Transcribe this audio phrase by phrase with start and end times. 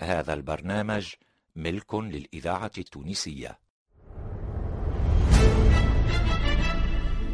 [0.00, 1.06] هذا البرنامج
[1.56, 3.58] ملك للإذاعة التونسية.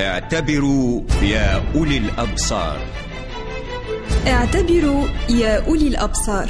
[0.00, 2.78] اعتبروا يا أولي الأبصار.
[4.26, 6.48] اعتبروا يا أولي الأبصار.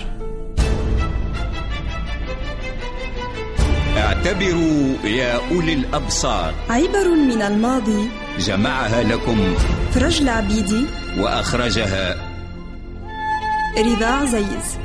[3.97, 6.55] اعتبروا يا أولي الأبصار.
[6.71, 8.09] عبر من الماضي
[8.39, 9.55] جمعها لكم.
[9.93, 10.87] فرج العبيدي
[11.19, 12.31] وأخرجها.
[13.79, 14.79] رضا عزيز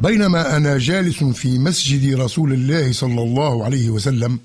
[0.00, 4.38] بينما أنا جالس في مسجد رسول الله صلى الله عليه وسلم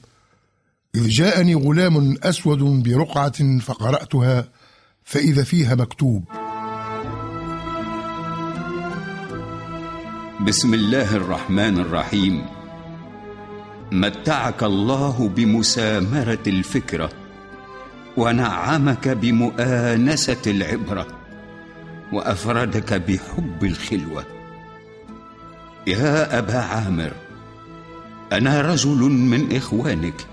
[0.96, 4.48] إذ جاءني غلام أسود برقعة فقرأتها
[5.04, 6.24] فإذا فيها مكتوب.
[10.48, 12.46] بسم الله الرحمن الرحيم.
[13.92, 17.10] متعك الله بمسامرة الفكرة
[18.18, 21.08] ونعمك بمؤانسة العبرة
[22.14, 24.43] وأفردك بحب الخلوة.
[25.88, 27.12] يا أبا عامر
[28.32, 30.26] أنا رجل من إخوانك.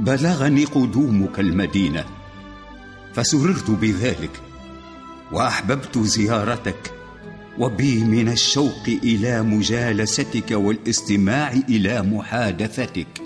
[0.00, 2.04] بلغني قدومك المدينة
[3.14, 4.30] فسررت بذلك
[5.32, 6.92] وأحببت زيارتك
[7.58, 13.22] وبي من الشوق إلى مجالستك والاستماع إلى محادثتك.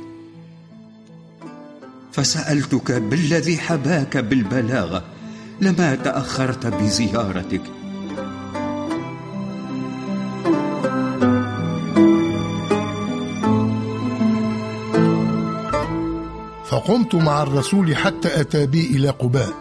[2.12, 5.04] فسألتك بالذي حباك بالبلاغة
[5.60, 7.62] لما تأخرت بزيارتك.
[16.80, 19.54] فقمت مع الرسول حتى أتى بي إلى قباء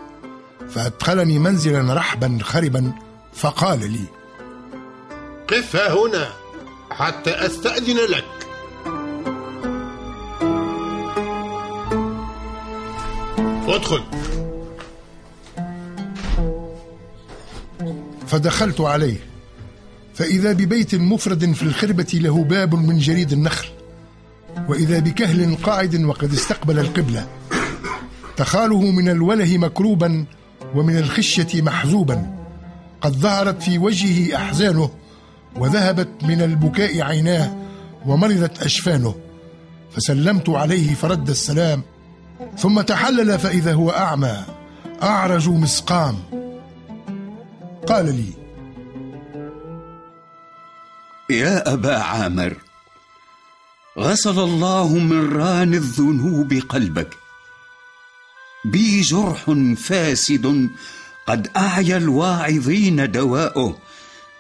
[0.70, 2.92] فأدخلني منزلا رحبا خربا
[3.34, 4.06] فقال لي
[5.48, 6.30] قف هنا
[6.92, 8.26] حتى أستأذن لك.
[13.68, 14.04] ادخل.
[18.28, 19.18] فدخلت عليه
[20.14, 23.79] فإذا ببيت مفرد في الخربة له باب من جريد النخل.
[24.70, 27.28] وإذا بكهل قاعد وقد استقبل القبلة.
[28.38, 30.26] تخاله من الوله مكروبا
[30.76, 32.36] ومن الخشية محزوبا.
[33.02, 34.90] قد ظهرت في وجهه أحزانه
[35.56, 37.56] وذهبت من البكاء عيناه
[38.06, 39.16] ومرضت أشفانه.
[39.92, 41.84] فسلمت عليه فرد السلام.
[42.58, 44.44] ثم تحلل فإذا هو أعمى
[45.04, 46.16] أعرج مسقام.
[47.88, 48.34] قال لي
[51.30, 52.69] يا أبا عامر
[54.00, 57.18] غسل الله من ران الذنوب قلبك.
[58.66, 60.70] بي جرح فاسد
[61.28, 63.78] قد أعيا الواعظين دواؤه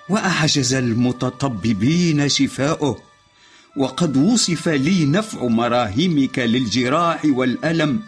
[0.09, 2.99] وأعجز المتطببين شفاؤه.
[3.77, 8.01] وقد وصف لي نفع مراهمك للجراح والألم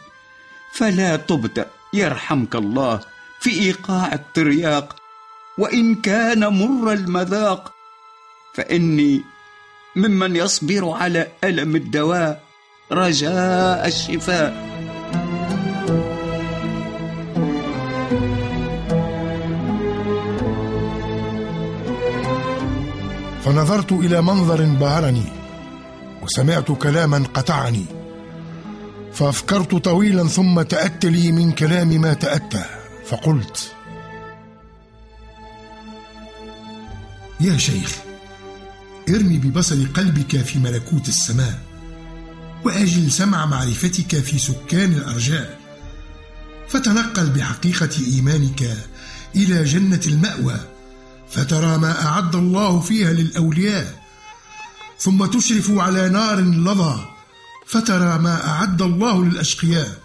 [0.73, 2.99] فلا تبتأ يرحمك الله
[3.39, 4.95] في إيقاع الترياق.
[5.57, 7.73] وإن كان مر المذاق
[8.53, 9.21] فإني
[9.95, 12.43] ممن يصبر على ألم الدواء
[12.91, 14.71] رجاء الشفاء.
[23.43, 25.25] فنظرت إلى منظر بهرني
[26.21, 27.85] وسمعت كلاما قطعني.
[29.13, 32.63] فأفكرت طويلا ثم تأتى لي من كلام ما تأتى
[33.05, 33.71] فقلت
[37.39, 38.10] يا شيخ
[39.15, 41.59] ارمي ببصر قلبك في ملكوت السماء
[42.63, 45.59] وآجل سمع معرفتك في سكان الأرجاء.
[46.69, 48.77] فتنقل بحقيقة إيمانك
[49.35, 50.59] إلى جنة المأوى
[51.31, 54.01] فترى ما أعد الله فيها للأولياء.
[54.99, 57.05] ثم تشرف على نار لظى
[57.67, 60.01] فترى ما أعد الله للأشقياء.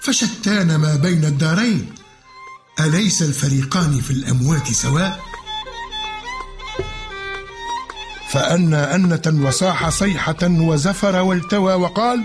[0.00, 1.92] فشتان ما بين الدارين
[2.80, 5.31] أليس الفريقان في الأموات سواء؟
[8.32, 12.22] فأنى أنة وصاح صيحة وزفر والتوى وقال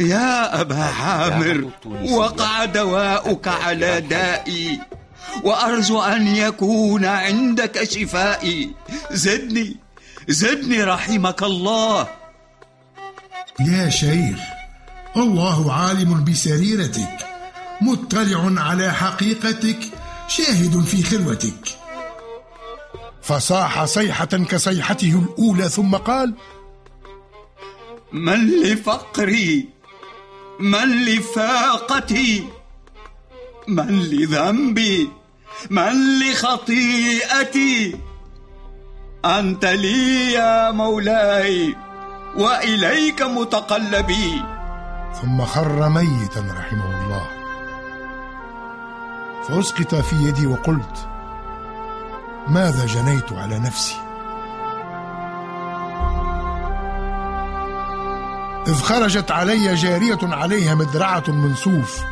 [0.00, 1.70] يا أبا عامر
[2.10, 4.80] وقع دواؤك على دائي
[5.44, 8.70] وأرجو أن يكون عندك شفائي.
[9.10, 9.76] زدني
[10.28, 12.08] زدني رحمك الله.
[13.60, 14.38] يا شيخ
[15.16, 17.18] الله عالم بسريرتك
[17.80, 19.78] مطلع على حقيقتك
[20.28, 21.85] شاهد في خلوتك.
[23.26, 26.34] فصاح صيحة كصيحته الأولى ثم قال
[28.12, 29.68] من لفقري
[30.60, 32.48] من لفاقتي
[33.68, 35.10] من لذنبي
[35.70, 37.98] من لخطيئتي
[39.24, 41.76] أنت لي يا مولاي
[42.36, 44.42] وإليك متقلبي.
[45.22, 47.26] ثم خر ميتا رحمه الله.
[49.48, 51.15] فأسقط في يدي وقلت
[52.48, 53.94] ماذا جنيت على نفسي؟
[58.66, 62.04] إذ خرجت علي جارية عليها مدرعة من صوف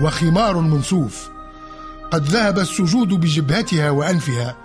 [0.00, 1.28] وخمار من صوف
[2.10, 4.56] قد ذهب السجود بجبهتها وأنفها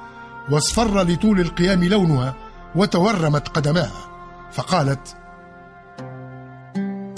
[0.51, 2.35] واصفر لطول القيام لونها
[2.75, 4.09] وتورمت قدماها.
[4.51, 5.15] فقالت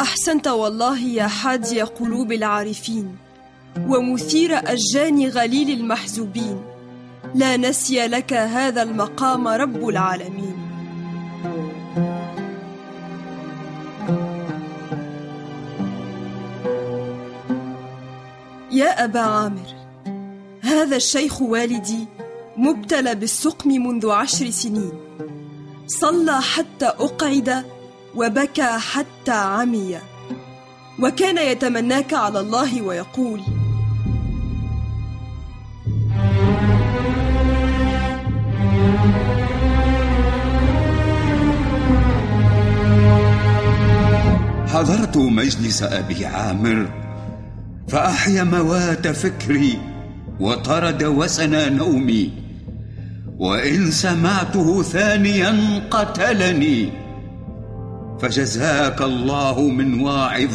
[0.02, 3.16] أحسنت والله يا حادي قلوب العارفين
[3.80, 6.71] ومثير أشجان غليل المحزوبين.
[7.36, 10.58] لا نسي لك هذا المقام رب العالمين.
[18.72, 19.76] يا أبا عامر
[20.62, 22.08] هذا الشيخ والدي
[22.58, 24.92] مبتلى بالسقم منذ عشر سنين.
[25.88, 27.66] صلى حتى أقعد
[28.16, 30.00] وبكى حتى عمي.
[31.00, 33.42] وكان يتمناك على الله ويقول
[44.68, 46.90] حضرت مجلس أبي عامر
[47.88, 49.78] فأحيا موات فكري
[50.40, 52.32] وطرد وسن نومي
[53.38, 56.90] وإن سمعته ثانيا قتلني.
[58.22, 60.52] فجزاك الله من واعظ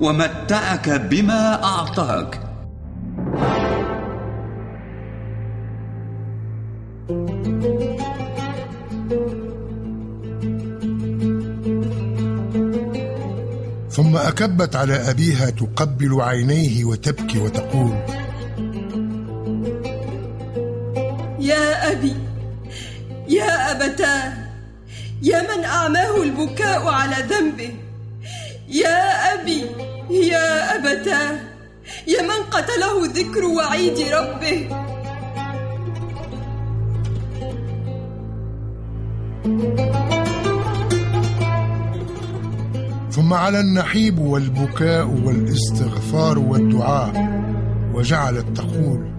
[0.00, 2.43] ومتعك بما أعطاك.
[14.34, 17.94] ثم أكبت على أبيها تقبل عينيه وتبكي وتقول
[21.38, 22.16] يا أبي
[23.28, 24.32] يا أبتاه
[25.22, 27.74] يا من أعماه البكاء على ذنبه.
[28.68, 29.66] يا أبي
[30.10, 31.40] يا أبتاه
[32.06, 34.68] يا من قتله ذكر وعيد ربه.
[39.44, 40.03] ثم
[43.34, 47.42] على النحيب والبكاء والاستغفار والدعاء
[47.94, 49.14] وجعلت تقول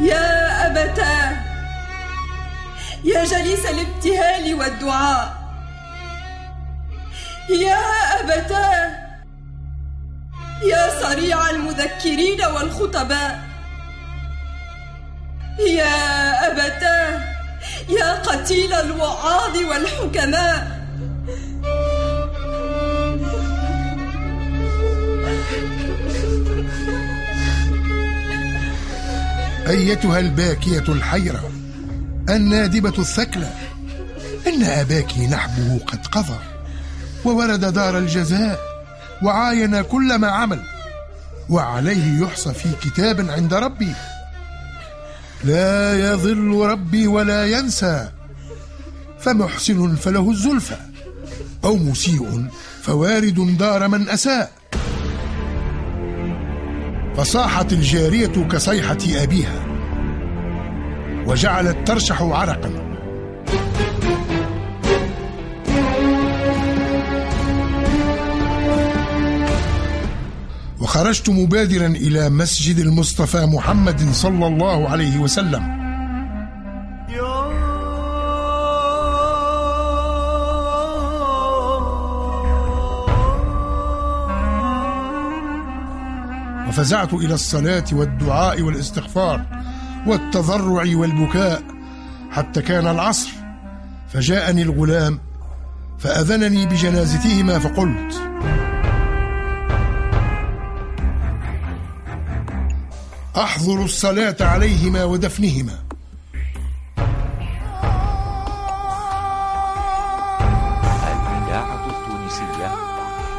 [0.00, 1.30] يا أبتاه
[3.04, 5.38] يا جليس الابتهال والدعاء.
[7.50, 7.78] يا
[8.20, 8.90] أبتاه
[10.62, 13.40] يا صريع المذكرين والخطباء.
[15.68, 15.96] يا
[16.50, 17.37] أبتاه
[17.88, 20.78] يا قتيل الوعاظ والحكماء.
[29.68, 31.50] أيتها الباكية الحيرة
[32.28, 33.50] النادبة الثكلى.
[34.46, 36.38] إن أباك نحبه قد قضى
[37.24, 38.60] وورد دار الجزاء
[39.22, 40.60] وعاين كل ما عمل.
[41.50, 43.92] وعليه يحصى في كتاب عند ربي.
[45.44, 48.08] لا يضل ربي ولا ينسى.
[49.20, 50.76] فمحسن فله الزلفى
[51.64, 52.46] أو مسيء
[52.82, 54.52] فوارد دار من أساء.
[57.16, 59.66] فصاحت الجارية كصيحة أبيها
[61.26, 62.87] وجعلت ترشح عرقا.
[70.98, 75.78] وخرجت مبادرا إلى مسجد المصطفى محمد صلى الله عليه وسلم.
[86.68, 89.44] وفزعت إلى الصلاة والدعاء والاستغفار
[90.06, 91.62] والتضرع والبكاء
[92.30, 93.30] حتى كان العصر
[94.12, 95.18] فجاءني الغلام
[95.98, 98.27] فأذنني بجنازتهما فقلت
[103.38, 105.78] أحضر الصلاة عليهما ودفنهما.
[111.02, 112.72] الإذاعة التونسية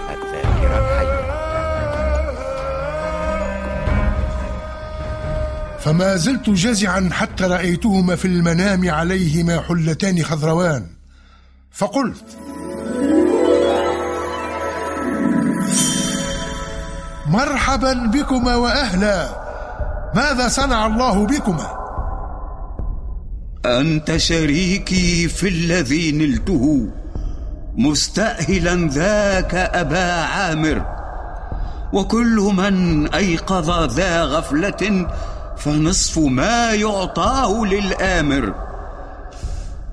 [0.10, 1.20] الذاكرة الحية.
[5.80, 10.88] فما زلت جزعا حتى رأيتهما في المنام عليهما حلتان خضروان.
[11.72, 12.38] فقلت
[17.28, 19.39] مرحبا بكما واهلا.
[20.20, 21.70] ماذا صنع الله بكما؟
[23.66, 26.90] أنت شريكي في الذي نلته
[27.76, 30.86] مستاهلا ذاك أبا عامر.
[31.94, 35.08] وكل من أيقظ ذا غفلة
[35.58, 38.54] فنصف ما يعطاه للآمر.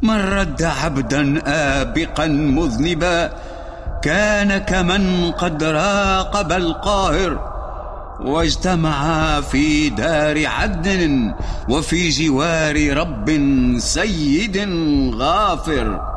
[0.03, 3.33] من رد عبدا ابقا مذنبا
[4.03, 7.46] كان كمن قد راقب القاهر.
[8.21, 11.35] واجتمعا في دار عدن
[11.69, 13.31] وفي جوار رب
[13.79, 14.69] سيد
[15.15, 16.16] غافر.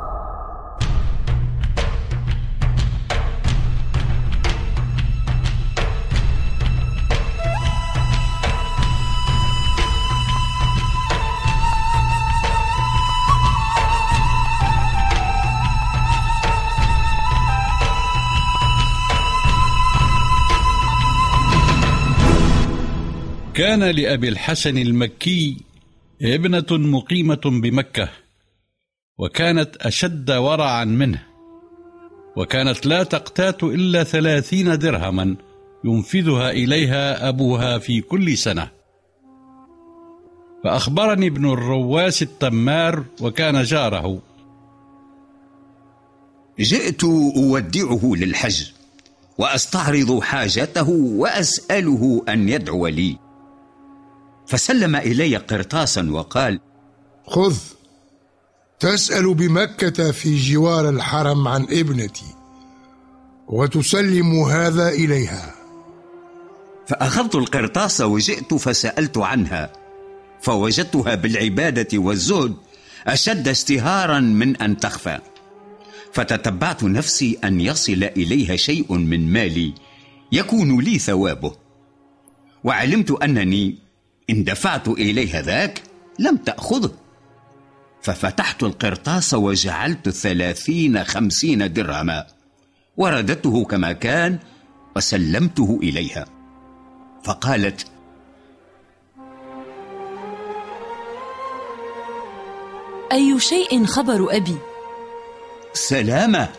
[23.69, 25.57] كان لأبي الحسن المكي
[26.21, 28.09] ابنة مقيمة بمكة
[29.17, 31.23] وكانت أشد ورعا منه
[32.35, 35.35] وكانت لا تقتات إلا ثلاثين درهما
[35.83, 38.71] ينفذها إليها أبوها في كل سنة.
[40.63, 44.21] فأخبرني ابن الرواس التمار وكان جاره.
[46.59, 47.03] جئت
[47.38, 48.63] أودعه للحج
[49.38, 53.28] وأستعرض حاجته وأسأله أن يدعو لي.
[54.49, 56.59] فسلم إلي قرطاسا وقال
[57.27, 57.57] خذ
[58.79, 62.25] تسأل بمكة في جوار الحرم عن ابنتي
[63.47, 65.55] وتسلم هذا إليها.
[66.87, 69.73] فأخذت القرطاس وجئت فسألت عنها
[70.41, 72.55] فوجدتها بالعبادة والزهد
[73.07, 75.19] أشد اشتهارا من أن تخفى.
[76.13, 79.73] فتتبعت نفسي أن يصل إليها شيء من مالي
[80.31, 81.55] يكون لي ثوابه.
[82.63, 83.88] وعلمت أنني
[84.29, 85.83] إن دفعت إليها ذاك
[86.19, 86.91] لم تأخذه.
[88.01, 92.27] ففتحت القرطاس وجعلت ثلاثين خمسين درهما.
[92.98, 94.39] ورددته كما كان
[94.95, 96.25] وسلمته إليها.
[97.24, 97.86] فقالت
[103.12, 104.57] أي شيء خبر أبي؟
[105.74, 106.50] سلامة.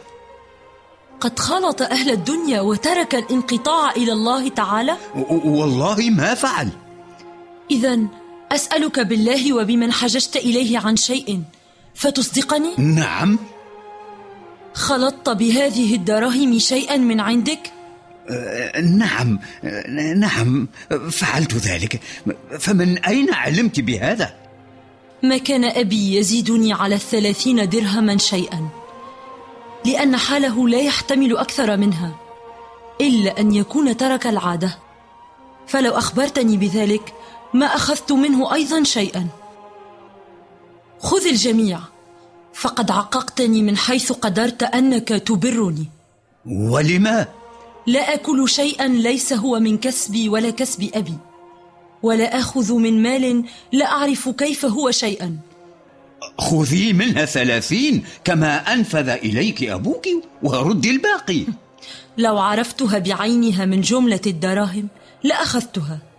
[1.21, 4.97] قد خلط أهل الدنيا وترك الانقطاع إلى الله تعالى؟
[5.45, 6.69] والله ما فعل.
[7.71, 7.99] إذا
[8.53, 11.43] أسألك بالله وبمن حججت إليه عن شيء
[11.95, 13.39] فتصدقني؟ نعم
[14.75, 17.73] خلطت بهذه الدراهم شيئا من عندك؟
[18.29, 20.69] أه نعم أه نعم
[21.11, 22.00] فعلت ذلك
[22.59, 24.35] فمن أين علمت بهذا؟
[25.23, 28.69] ما كان أبي يزيدني على الثلاثين درهما شيئا
[29.85, 32.17] لأن حاله لا يحتمل أكثر منها
[33.00, 34.79] إلا أن يكون ترك العادة
[35.67, 37.15] فلو أخبرتني بذلك
[37.54, 39.28] ما أخذت منه أيضا شيئا.
[41.00, 41.80] خذ الجميع
[42.54, 45.87] فقد عققتني من حيث قدرت أنك تبرني.
[46.47, 47.26] ولما؟
[47.87, 51.19] لا أكل شيئا ليس هو من كسبي ولا كسب أبي
[52.02, 55.37] ولا أخذ من مال لا أعرف كيف هو شيئا.
[56.38, 60.09] خذي منها ثلاثين كما أنفذ إليك أبوك
[60.42, 61.45] وردي الباقي.
[62.19, 64.88] لو عرفتها بعينها من جملة الدراهم
[65.25, 66.10] لأخذتها.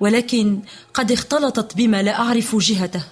[0.00, 0.60] ولكن
[0.94, 3.04] قد اختلطت بما لا أعرف جهته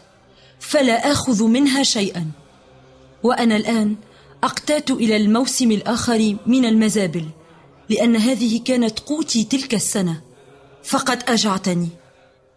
[0.60, 2.30] فلا آخذ منها شيئا.
[3.22, 3.96] وأنا الآن
[4.44, 7.24] أقتات إلى الموسم الآخر من المزابل
[7.90, 10.20] لأن هذه كانت قوتي تلك السنة.
[10.84, 11.88] فقد أجعتني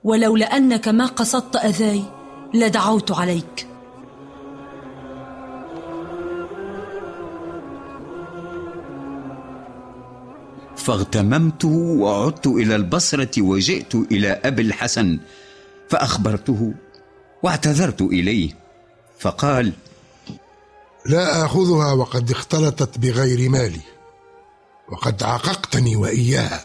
[0.04, 2.04] ولولا أنك ما قصدت أذاي
[2.54, 3.69] لدعوت عليك.
[10.90, 15.20] فاغتممت وعدت إلى البصرة وجئت إلى أبي الحسن
[15.90, 16.74] فأخبرته
[17.44, 18.52] واعتذرت إليه
[19.20, 19.74] فقال
[21.06, 23.82] لا آخذها وقد اختلطت بغير مالي
[24.92, 26.64] وقد عققتني وإياها.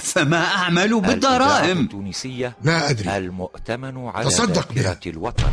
[0.00, 3.16] فما أعمل بالدراهم التونسية لا أدري.
[3.16, 4.98] المؤتمن على تصدق بها.
[5.06, 5.52] الوطن.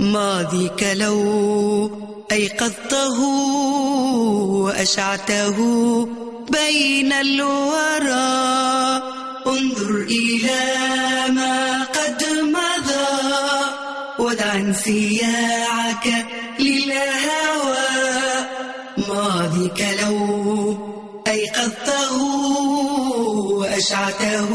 [0.00, 1.90] ماضيك لو
[2.32, 3.20] أيقظته
[4.64, 5.58] وأشعته
[6.50, 8.40] بين الورى.
[9.46, 10.62] انظر إلى
[11.28, 13.20] ما قد مضى
[14.18, 16.26] ودع انسياعك
[16.58, 17.90] للهوى.
[19.08, 20.76] ماضيك لو
[21.26, 22.22] أيقظته
[23.52, 24.50] وأشعته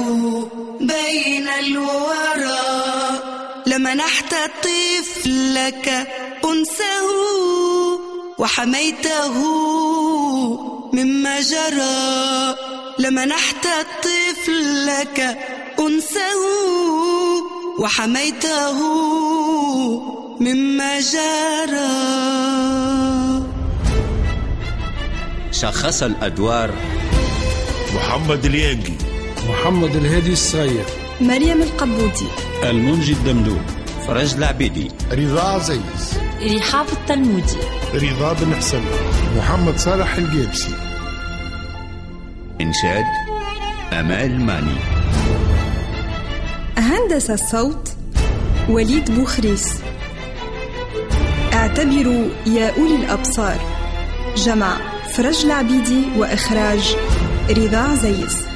[0.80, 2.55] بين الورى.
[3.76, 6.08] لمنحت طفلك
[6.46, 7.08] أنسه
[8.38, 9.36] وحميته
[10.94, 12.56] مما جرى
[13.00, 13.68] لمنحت
[14.04, 15.38] طفلك
[15.80, 16.42] أنسه
[17.80, 18.80] وحميته
[20.40, 22.16] مما جرى
[25.52, 26.74] شخص الأدوار
[27.96, 28.98] محمد اليانجي.
[29.50, 31.05] محمد الهادي الصغير.
[31.22, 32.28] مريم القبودي
[32.64, 33.66] المنجي الدمدوم.
[34.08, 34.92] فرج العبيدي.
[35.12, 36.20] رضا عزيز.
[36.58, 37.58] رحاب التلمودي.
[37.94, 38.82] رضا بن حسن.
[39.38, 40.76] محمد صالح الجيبسي
[42.62, 43.04] إنشاد
[43.94, 44.76] أمال ماني.
[46.78, 47.90] هندس الصوت
[48.70, 49.74] وليد بوخريس.
[51.54, 53.60] اعتبروا يا أولي الأبصار.
[54.38, 54.78] جمع
[55.14, 56.96] فرج العبيدي وإخراج
[57.50, 58.55] رضا عزيز.